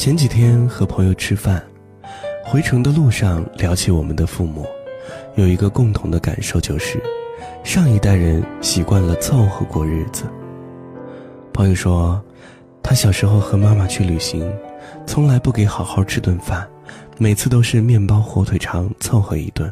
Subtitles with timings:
[0.00, 1.62] 前几天和朋友吃饭，
[2.42, 4.64] 回程的路上聊起我们的父母，
[5.34, 6.98] 有一个共同的感受就是，
[7.62, 10.24] 上一代人习惯了凑合过日子。
[11.52, 12.18] 朋友说，
[12.82, 14.50] 他小时候和妈妈去旅行，
[15.06, 16.66] 从来不给好好吃顿饭，
[17.18, 19.70] 每次都是面包火腿肠凑合一顿。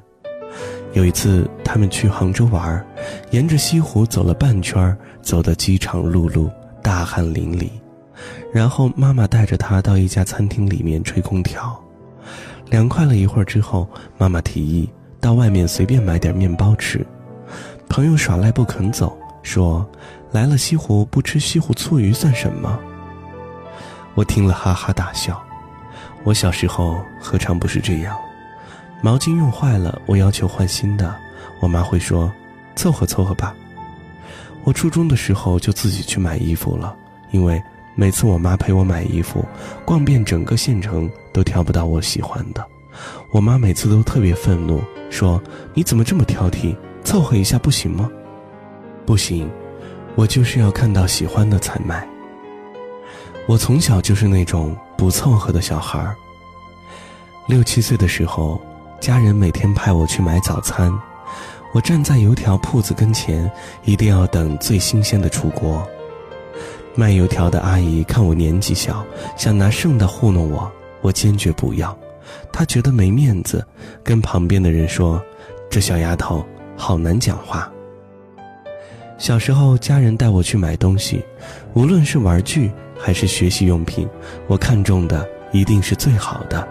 [0.92, 2.86] 有一次他们去杭州玩，
[3.30, 6.50] 沿着西湖走了半圈，走得饥肠辘辘，
[6.82, 7.70] 大汗淋漓。
[8.53, 11.79] 然后妈妈带着他到一家餐厅里面吹空调，
[12.71, 14.89] 凉快了一会儿之后，妈妈提议
[15.21, 17.07] 到外面随便买点面包吃。
[17.89, 19.86] 朋友耍赖不肯走，说
[20.32, 22.79] ：“来了西湖不吃西湖醋鱼算什么？”
[24.14, 25.43] 我听了哈哈大笑。
[26.25, 28.17] 我小时候何尝不是这样？
[29.03, 31.14] 毛巾用坏了，我要求换新的，
[31.61, 32.33] 我妈会说
[32.77, 33.55] ：“凑合凑合吧。”
[34.64, 36.95] 我初中的时候就自己去买衣服了，
[37.31, 37.62] 因为。
[38.00, 39.44] 每次我妈陪我买衣服，
[39.84, 42.64] 逛遍整个县城都挑不到我喜欢的，
[43.33, 45.42] 我妈每次都特别愤怒，说
[45.75, 46.77] ：“你怎么这么挑剔？
[47.03, 48.08] 凑合一下不行吗？”
[49.05, 49.50] 不行，
[50.14, 52.08] 我就是要看到喜欢的才买。
[53.48, 56.14] 我从小就是那种不凑合的小孩儿。
[57.48, 58.61] 六七岁的时候，
[59.01, 60.97] 家人每天派我去买早餐，
[61.75, 63.51] 我站在油条铺子跟前，
[63.83, 65.84] 一定要等最新鲜的出锅。
[66.99, 70.69] 卖油条的阿姨看我年纪小，想拿剩的糊弄我，
[71.01, 71.97] 我坚决不要。
[72.53, 73.65] 她觉得没面子，
[74.03, 75.23] 跟旁边的人说
[75.71, 76.45] ：“这小丫头
[76.77, 77.71] 好难讲话。”
[79.17, 81.25] 小时候，家人带我去买东西，
[81.73, 84.09] 无论是玩具还是学习用品，
[84.49, 86.67] 我看中的一定是最好的。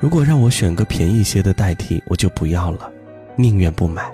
[0.00, 2.90] 如果让我选个便宜些的代替，我就不要了，
[3.36, 4.10] 宁愿不买。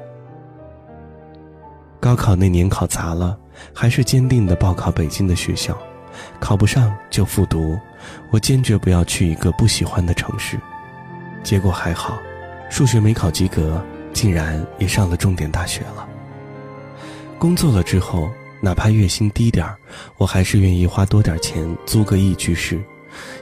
[2.01, 3.39] 高考那年考砸了。
[3.73, 5.77] 还是坚定的报考北京的学校，
[6.41, 7.79] 考不上就复读。
[8.31, 10.59] 我坚决不要去一个不喜欢的城市。
[11.43, 12.19] 结果还好，
[12.71, 13.83] 数学没考及格，
[14.13, 16.09] 竟然也上了重点大学了。
[17.39, 19.77] 工作了之后，哪怕月薪低点儿，
[20.17, 22.83] 我还是愿意花多点钱租个一居室，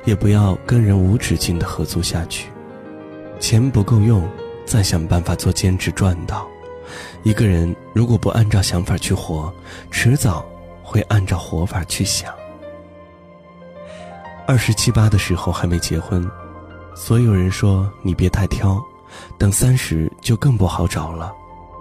[0.05, 2.49] 也不要跟人无止境的合租下去。
[3.39, 4.28] 钱不够用，
[4.65, 6.49] 再想办法做兼职赚到。
[7.22, 9.53] 一个人如果不按照想法去活，
[9.91, 10.44] 迟早
[10.82, 12.32] 会按照活法去想。
[14.47, 16.28] 二十七八的时候还没结婚，
[16.94, 18.82] 所有人说你别太挑，
[19.38, 21.32] 等三十就更不好找了。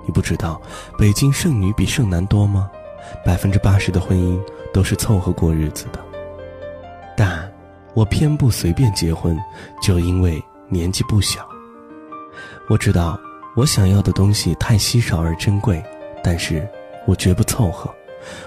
[0.05, 0.61] 你不知道
[0.97, 2.69] 北京剩女比剩男多吗？
[3.25, 4.39] 百分之八十的婚姻
[4.71, 5.99] 都是凑合过日子的。
[7.17, 7.51] 但
[7.93, 9.37] 我偏不随便结婚，
[9.81, 11.47] 就因为年纪不小。
[12.69, 13.19] 我知道。
[13.53, 15.83] 我想要的东西太稀少而珍贵，
[16.23, 16.65] 但是
[17.05, 17.93] 我绝不凑合。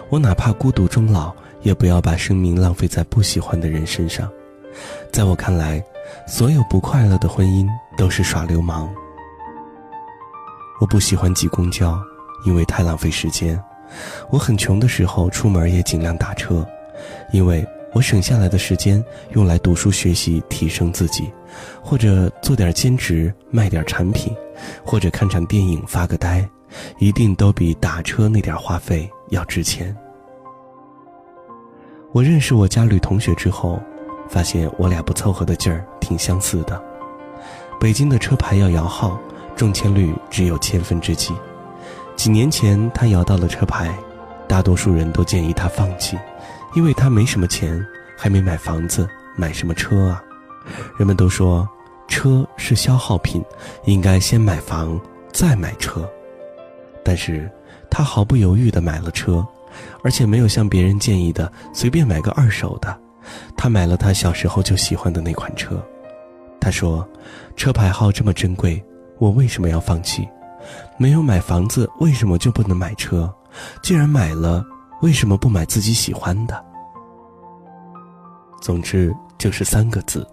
[0.08, 4.30] 我哪怕孤独终老，也不要把生命浪费在不喜欢的人身上。
[5.12, 5.84] 在我看来，
[6.26, 8.88] 所有不快乐的婚姻都是耍流氓。
[10.80, 11.98] 我不喜欢挤公交，
[12.46, 13.62] 因为太浪费时间。
[14.30, 16.66] 我很穷的时候，出门也尽量打车，
[17.30, 21.30] 因为我省下来的时间用来读书学习，提升自己，
[21.82, 24.34] 或者做点兼职，卖点产品。
[24.84, 26.48] 或者看场电影发个呆，
[26.98, 29.96] 一定都比打车那点花费要值钱。
[32.12, 33.80] 我认识我家吕同学之后，
[34.28, 36.80] 发现我俩不凑合的劲儿挺相似的。
[37.80, 39.18] 北京的车牌要摇号，
[39.56, 41.34] 中签率只有千分之几。
[42.16, 43.92] 几年前他摇到了车牌，
[44.46, 46.16] 大多数人都建议他放弃，
[46.74, 47.84] 因为他没什么钱，
[48.16, 50.22] 还没买房子，买什么车啊？
[50.96, 51.68] 人们都说。
[52.08, 53.42] 车是消耗品，
[53.84, 55.00] 应该先买房
[55.32, 56.08] 再买车。
[57.04, 57.50] 但是，
[57.90, 59.46] 他毫不犹豫地买了车，
[60.02, 62.98] 而且没有像别人建议的随便买个二手的。
[63.56, 65.82] 他买了他小时候就喜欢的那款车。
[66.60, 67.06] 他说
[67.56, 68.82] ：“车牌号这么珍贵，
[69.18, 70.28] 我为什么要放弃？
[70.96, 73.32] 没有买房子，为什么就不能买车？
[73.82, 74.64] 既然买了，
[75.02, 76.64] 为什么不买自己喜欢的？”
[78.62, 80.26] 总之就是三个字：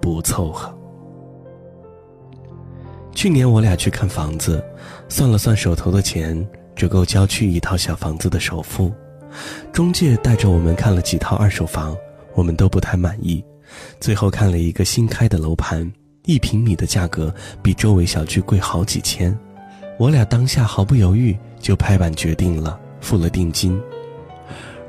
[0.00, 0.76] 不凑合。
[3.18, 4.64] 去年我俩去看房子，
[5.08, 8.92] 算了算手头的钱，只够郊区一套小房子的首付。
[9.72, 11.96] 中介带着我们看了几套二手房，
[12.36, 13.44] 我们都不太满意。
[13.98, 15.92] 最后看了一个新开的楼盘，
[16.26, 19.36] 一平米的价格比周围小区贵好几千。
[19.98, 23.76] 我俩当下毫不犹豫就拍板决定了，付了定金。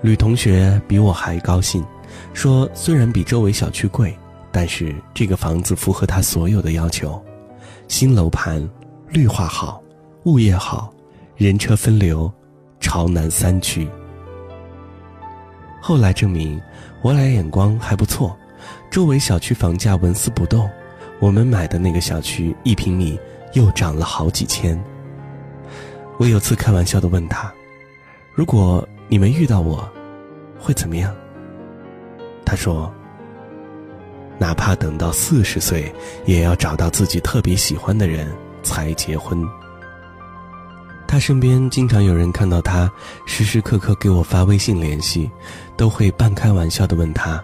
[0.04, 1.84] 吕同学比我还高兴，
[2.36, 4.16] 说虽然比周围小区贵，
[4.52, 7.20] 但是这个房子符合他所有的要求。
[7.90, 8.66] 新楼盘，
[9.10, 9.82] 绿化好，
[10.24, 10.94] 物业好，
[11.36, 12.32] 人车分流，
[12.80, 13.90] 朝南三区。
[15.82, 16.62] 后来证明，
[17.02, 18.38] 我俩眼光还不错，
[18.92, 20.70] 周围小区房价纹丝不动，
[21.20, 23.20] 我们买的那个小区一平米
[23.54, 24.82] 又涨了好几千。
[26.20, 27.52] 我有次开玩笑的问他
[28.36, 29.90] ：“如果你没遇到我，
[30.60, 31.14] 会怎么样？”
[32.46, 32.94] 他说
[34.40, 35.94] ：“哪怕等到四十岁，
[36.26, 38.34] 也要找到自己特别喜欢的人
[38.64, 39.46] 才结婚。”
[41.06, 42.92] 他身边经常有人看到他
[43.26, 45.30] 时时刻刻给我发微信联系，
[45.76, 47.44] 都会半开玩笑的问他：“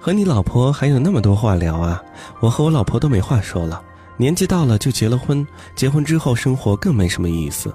[0.00, 2.02] 和你老婆还有那么多话聊啊？
[2.40, 3.82] 我和我老婆都没话说了，
[4.16, 5.46] 年纪到了就结了婚，
[5.76, 7.74] 结婚之后生活更没什么意思。”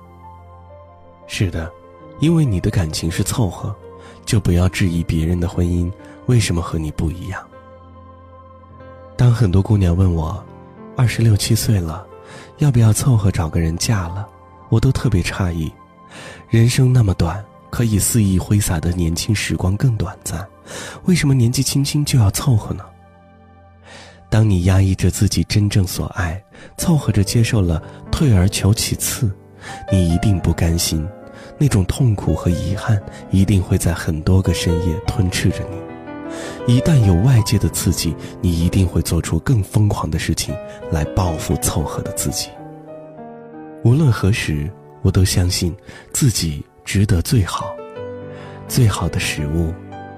[1.30, 1.72] 是的，
[2.20, 3.76] 因为你的感情是凑合，
[4.26, 5.92] 就不要质疑别人的婚姻
[6.26, 7.40] 为什么和你不一样。
[9.18, 10.42] 当很多姑娘问我，
[10.96, 12.06] 二十六七岁了，
[12.60, 14.28] 要不要凑合找个人嫁了？
[14.70, 15.74] 我都特别诧异，
[16.50, 20.48] 人生那么短，可以肆意挥洒的年轻时光更短暂，
[21.06, 22.86] 为什么年纪轻轻就要凑合呢？
[24.30, 26.40] 当你压抑着自己真正所爱，
[26.78, 27.82] 凑合着接受了
[28.12, 29.32] 退而求其次，
[29.92, 31.08] 你一定不甘心，
[31.58, 35.87] 那种痛苦和遗憾一定会在很多个深夜吞噬着你。
[36.68, 40.56] 一旦有外界的刺激，你一定会做出更疯狂的事情
[40.92, 42.50] 来报复凑合的自己。
[43.84, 44.70] 无论何时，
[45.02, 45.76] 我都相信
[46.12, 47.76] 自己值得最好，
[48.68, 49.74] 最好的食物，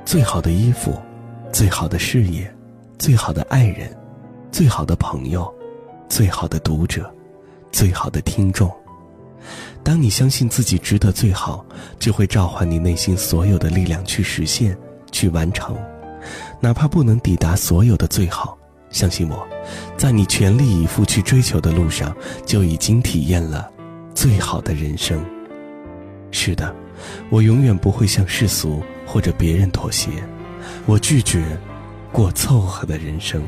[0.05, 0.97] 最好的衣服，
[1.51, 2.51] 最好的事业，
[2.97, 3.95] 最好的爱人，
[4.51, 5.53] 最好的朋友，
[6.07, 7.13] 最好的读者，
[7.71, 8.71] 最好的听众。
[9.83, 11.65] 当你相信自己值得最好，
[11.99, 14.77] 就会召唤你内心所有的力量去实现、
[15.11, 15.77] 去完成，
[16.59, 18.57] 哪怕不能抵达所有的最好。
[18.89, 19.47] 相信我，
[19.95, 22.15] 在你全力以赴去追求的路上，
[22.45, 23.69] 就已经体验了
[24.15, 25.23] 最好的人生。
[26.31, 26.75] 是的，
[27.29, 30.09] 我永远不会向世俗或者别人妥协，
[30.87, 31.43] 我拒绝
[32.11, 33.43] 过凑合的人生。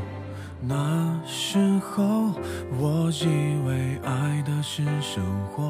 [0.60, 2.32] 那时候，
[2.78, 3.26] 我以
[3.66, 5.68] 为爱的是生活，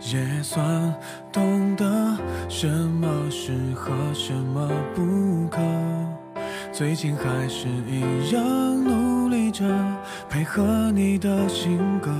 [0.00, 0.94] 也算
[1.32, 2.16] 懂得
[2.48, 5.58] 什么适合，什么不可。
[6.72, 8.42] 最近还是一样
[8.84, 9.64] 努力着
[10.28, 12.10] 配合你的性格，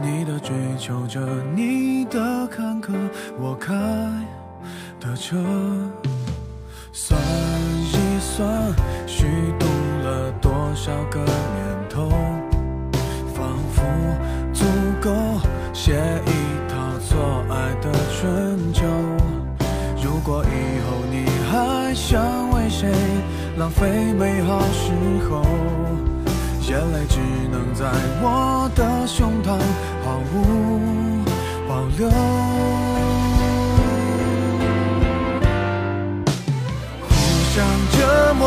[0.00, 1.20] 你的追求着，
[1.54, 2.92] 你的坎坷，
[3.38, 3.74] 我开
[4.98, 5.36] 的车。
[6.92, 7.20] 算
[7.92, 8.72] 一算，
[9.06, 9.26] 虚
[9.58, 9.66] 度
[10.02, 11.22] 了多少个
[23.66, 24.92] 浪费美好时
[25.28, 25.42] 候，
[26.68, 27.18] 眼泪只
[27.50, 27.84] 能在
[28.22, 29.58] 我的胸膛
[30.04, 31.24] 毫无
[31.68, 32.08] 保留。
[37.08, 37.10] 互
[37.50, 37.56] 相
[37.90, 38.44] 折磨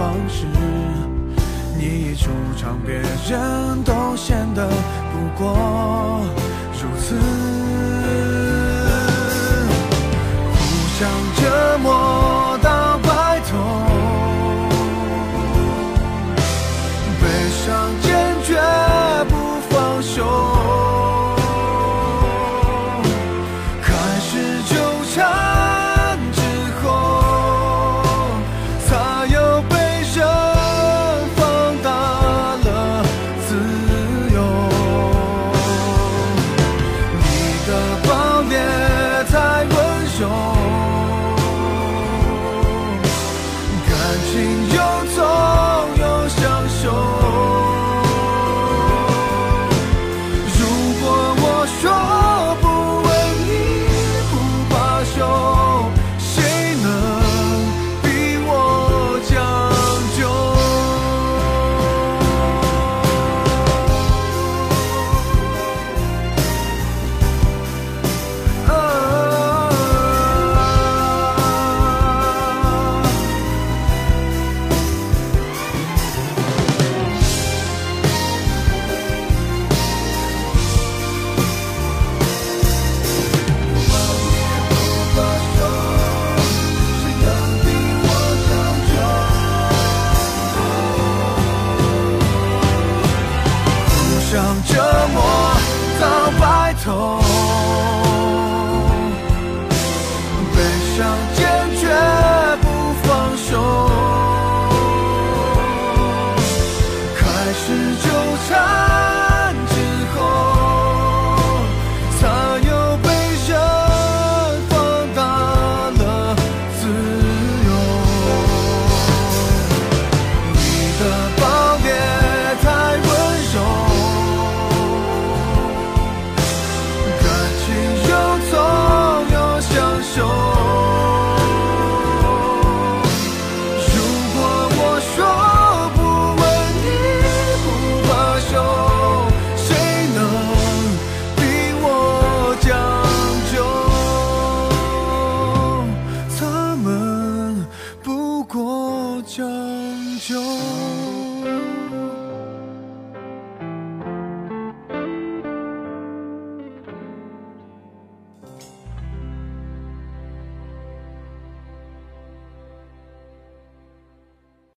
[0.00, 0.46] 方式，
[1.76, 4.66] 你一出场，别人都显得
[5.12, 6.39] 不过。